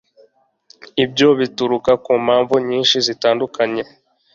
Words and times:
ibyo 1.03 1.27
bituruka 1.39 1.91
ku 2.03 2.11
mpamvu 2.23 2.55
nyinshi 2.67 2.95
zitandukanye 3.05 3.83